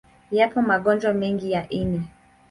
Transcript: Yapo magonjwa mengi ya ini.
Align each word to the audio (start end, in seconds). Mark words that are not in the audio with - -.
Yapo 0.31 0.61
magonjwa 0.61 1.13
mengi 1.13 1.51
ya 1.51 1.69
ini. 1.69 2.07